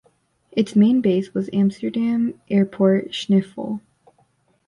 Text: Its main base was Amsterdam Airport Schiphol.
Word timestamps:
Its 0.51 0.75
main 0.75 0.99
base 0.99 1.31
was 1.35 1.47
Amsterdam 1.53 2.33
Airport 2.49 3.09
Schiphol. 3.09 3.81